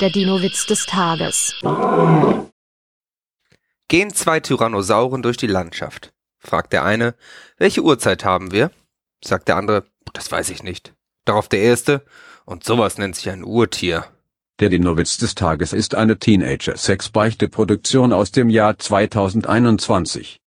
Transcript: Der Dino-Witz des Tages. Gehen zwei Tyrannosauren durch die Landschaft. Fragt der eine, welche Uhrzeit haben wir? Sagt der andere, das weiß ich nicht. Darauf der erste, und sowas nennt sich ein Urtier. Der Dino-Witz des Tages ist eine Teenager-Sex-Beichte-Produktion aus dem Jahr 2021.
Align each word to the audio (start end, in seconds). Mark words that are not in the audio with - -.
Der 0.00 0.10
Dino-Witz 0.10 0.66
des 0.66 0.84
Tages. 0.84 1.54
Gehen 3.88 4.12
zwei 4.12 4.40
Tyrannosauren 4.40 5.22
durch 5.22 5.38
die 5.38 5.46
Landschaft. 5.46 6.12
Fragt 6.38 6.74
der 6.74 6.84
eine, 6.84 7.14
welche 7.56 7.82
Uhrzeit 7.82 8.22
haben 8.22 8.52
wir? 8.52 8.70
Sagt 9.24 9.48
der 9.48 9.56
andere, 9.56 9.86
das 10.12 10.30
weiß 10.30 10.50
ich 10.50 10.62
nicht. 10.62 10.92
Darauf 11.24 11.48
der 11.48 11.60
erste, 11.60 12.04
und 12.44 12.62
sowas 12.62 12.98
nennt 12.98 13.16
sich 13.16 13.30
ein 13.30 13.42
Urtier. 13.42 14.04
Der 14.60 14.68
Dino-Witz 14.68 15.16
des 15.16 15.34
Tages 15.34 15.72
ist 15.72 15.94
eine 15.94 16.18
Teenager-Sex-Beichte-Produktion 16.18 18.12
aus 18.12 18.32
dem 18.32 18.50
Jahr 18.50 18.78
2021. 18.78 20.40